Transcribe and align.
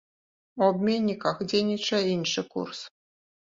У 0.61 0.63
абменніках 0.67 1.43
дзейнічае 1.51 2.01
іншы 2.15 2.41
курс. 2.57 2.79